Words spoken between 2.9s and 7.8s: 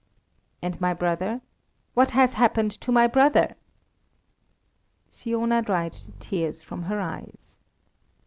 my brother?" Siona dried the tears from her eyes.